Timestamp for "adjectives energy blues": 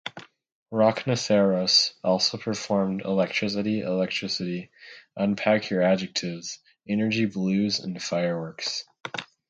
5.83-7.79